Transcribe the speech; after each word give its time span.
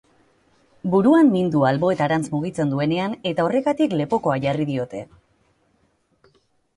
Buruan 0.93 1.27
min 1.33 1.49
du 1.55 1.59
alboetarantz 1.71 2.23
mugitzen 2.35 2.71
duenean 2.73 3.13
eta 3.33 3.45
horregatik 3.49 3.93
lepokoa 3.99 4.39
jarri 4.47 4.67
diote. 4.71 5.03